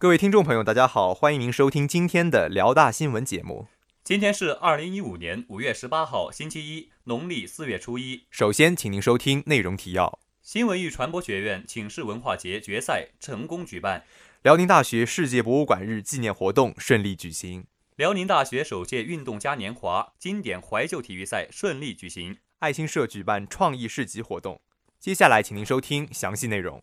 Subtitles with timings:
[0.00, 3.66] 各位听众朋友，大家好，欢迎您收听今天的辽大新闻节目。
[4.02, 8.24] 今天是二零一五年五月十八号，星期一，农历四月初一。
[8.30, 14.00] 首先，请您收听内容提要：新闻与传播学院请示文化节决赛成功举办；
[14.40, 17.64] 辽宁大学世界博物馆日纪念活动顺利举行；
[17.96, 24.62] 辽宁大学首届运动嘉年华经典怀旧体育赛顺利举行；爱心社举办创意市集活动。
[24.98, 26.82] 接下来，请您收听详细内容。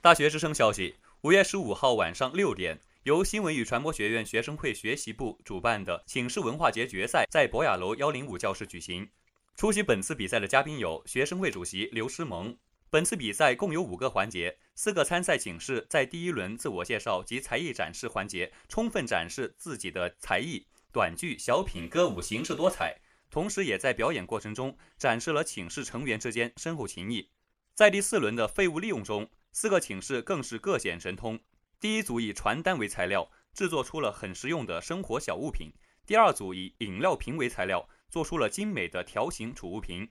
[0.00, 0.94] 大学之声消息。
[1.22, 9.08] 五月十五号晚上六点，由新闻与传播学院学生会学习部主办的“寝室文化节”决赛在博雅楼幺零五教室举行。
[9.54, 12.58] 出席本次比赛的嘉宾有学生会主席刘诗萌。
[12.90, 23.00] 本次比赛共有五个环节，四个参赛请示在第一轮自我介绍及才艺展示环节充分展示自己的才艺，短剧、小品、歌舞形式多彩，
[23.30, 27.30] 同时也在表演过程中展示了寝室成员之间深厚情谊。
[27.74, 31.38] 在第四轮的废物利用中，四个寝室更是各显神通。
[31.78, 35.70] 第一组以传单为材料，制作出了很实用的生活小物品；
[36.06, 40.06] 第二组以饮料瓶为材料，做出了精美的条形储物瓶；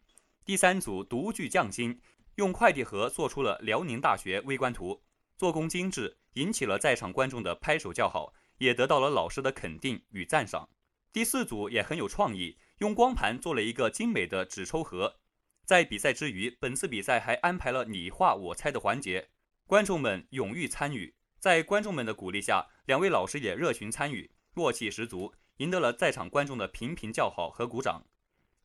[0.46, 2.00] 第三组独具匠心，
[2.36, 5.02] 用快递盒做出了辽宁大学微观图，
[5.38, 10.70] 做工精致，引起了在场观众的拍手叫好，也得到了老师的肯定与赞赏。
[11.12, 15.21] 第四组也很有创意，用光盘做了一个精美的纸抽盒。
[15.72, 19.30] 在比赛之余，本次比赛还安排了你画我猜的环节，
[19.66, 21.14] 观众们踊跃参与。
[21.40, 28.04] 在观众们的鼓励下，两位老师也热情参与，默契十足，赢得了在场观众的频频叫好和鼓掌。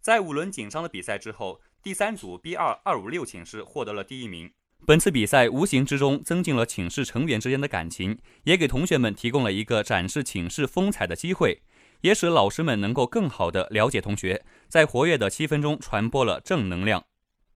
[0.01, 4.51] 在五轮紧张的比赛之后，第三组 B 二二五六寝室获得了第一名。
[4.85, 11.63] 本次比赛无形之中增进了寝室成员之间的感情，也给同学们提供了一个展示寝室风采的机会。
[12.03, 17.05] 也使老师们能够更好地了解同学，在活跃的气氛中传播了正能量。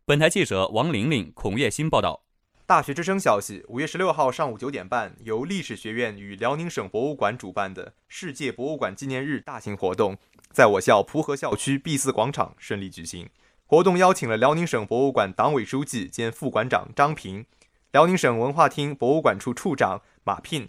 [0.05, 2.25] 本台记者王玲玲、孔月新报道。
[2.67, 10.17] 大学之声消息：五月十六号上午九点半，由历史学院与辽宁省博物馆主办的世界博物馆纪念日大型活动，
[10.53, 13.29] 在我校蒲河校区 B 四广场顺利举行。
[13.67, 17.45] 活动邀请了辽宁省博物馆党委书记兼副馆长张平，
[17.91, 20.69] 辽宁省文化厅博物馆处处长马聘。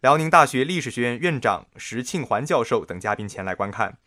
[0.00, 3.98] 辽宁大学历史学院院长石庆环教授等嘉宾前来观看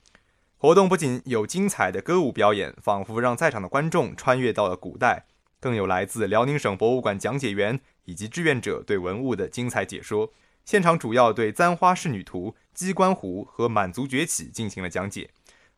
[0.60, 5.28] 活动，不仅有精彩的歌舞表演，仿佛让在场的观众穿越到了古代，
[5.60, 10.34] 更有来自辽宁省博物馆讲解员以及志愿者对文物的精彩解说。
[10.66, 15.30] 现场主要对《簪花仕女图》《鸡冠湖》和满族崛起进行了讲解。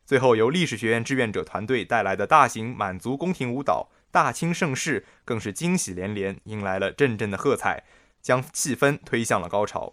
[0.06, 7.84] 最后，由历史学院志愿者团队带来的大型满族宫廷舞蹈《大清盛世》更是惊喜连连，迎来了阵阵的喝彩，
[8.22, 9.92] 将气氛推向了高潮。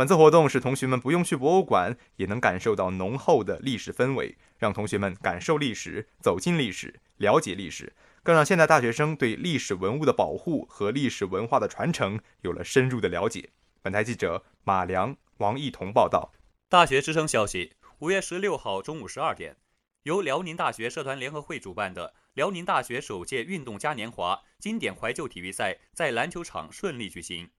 [0.00, 13.50] 本次活动使同学们不用去博物馆，也能感受到浓厚的历史氛围，让同学们感受历史、走进历史、了解历史，更让现代大学生对历史文物的保护和历史文化的传承有了深入的了解。
[13.82, 16.32] 本台记者马良、王一彤报道。
[16.70, 19.58] 大学之声消息：五月十六号中午十二点，
[20.04, 27.50] 由辽宁大学社团联合会主办的辽宁大学首届运动嘉年华经典怀旧体育赛在篮球场顺利举行。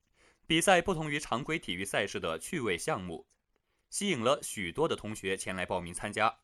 [0.52, 3.26] 比赛不同于常规体育赛事的趣味项目，
[3.90, 6.40] 吸引了许多的同学前来报名参加。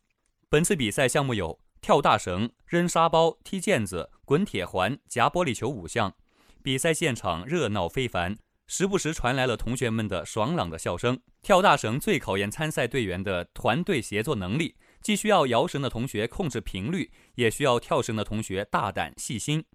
[0.47, 6.15] 本次比赛项目有跳大绳、扔沙包、踢毽子、滚铁环、夹玻璃球五项。
[6.63, 11.19] 比赛现场热闹非凡，时不时传来了同学们的爽朗的笑声。
[11.41, 19.65] 跳大绳最考验参赛队员的团队协作能力，既需要摇绳的同学控制频率，也需要跳绳的同学大胆细心。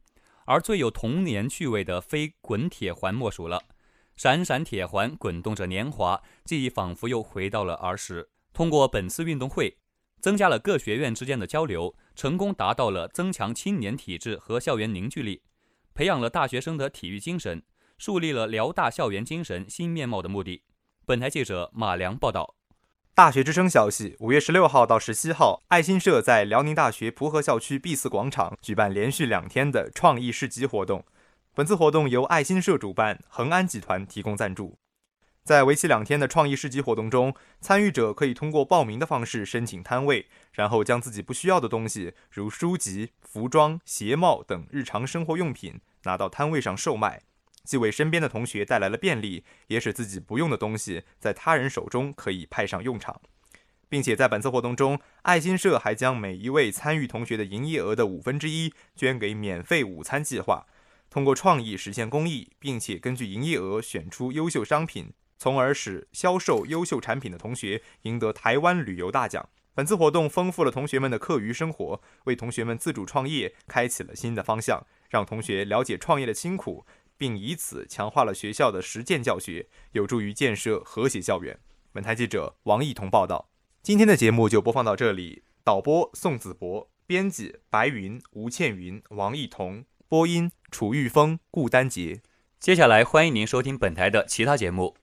[0.46, 3.62] 而最有童年趣味的，非滚铁环莫属了。
[4.22, 8.28] 闪闪铁环滚动着年华，记忆仿佛又回到了儿时。
[8.52, 9.78] 通过本次运动会，
[10.20, 15.42] 增加了各学院之间的交流，成功达到了增强青年体质和校园凝聚力，
[15.92, 17.64] 培养了大学生的体育精神，
[17.98, 20.62] 树立了辽大校园精神新面貌的目的。
[21.04, 22.54] 本台记者马良报道。
[23.16, 31.04] 大学之声消息：五月十六号到十七号，爱心社在辽宁大学蒲河校区 B 四广场举办连续两天的创意市集活动。
[31.54, 34.78] 本次活动由爱心社主办，恒安集团提供赞助。
[35.44, 47.20] 在为期两天的创意市集活动中，参与者可以通过报名的方式申请摊位，然后将自己不需要的东西，如书籍、服装、鞋帽等日常生活用品拿到摊位上售卖，
[47.64, 53.20] 既为身边的同学带来了便利，也使自己不用的东西在他人手中可以派上用场。
[53.90, 60.66] 并且在本次活动中，爱心社还将每一位参与同学的营业额的五分之一捐给免费午餐计划。
[61.12, 69.46] 通过创意实现公益并且根据营业额选出优秀商品从而使销售优秀产品的同学赢得台湾旅游大奖。
[69.74, 76.86] 本次活动丰富了同学们的课余生活为同学们自主创业开启了新的方向让同学了解创业的辛苦
[77.18, 81.58] 并以此强化了学校的实践教学有助于建设和谐校园。
[81.92, 83.50] 本台记者王艺彤报道。
[83.82, 92.20] 今天的节目就播放到这里导播宋子博编辑白云吴倩云王艺彤播音楚玉峰顾丹杰。
[92.60, 94.94] 接下来欢迎您收听本台的其他节目。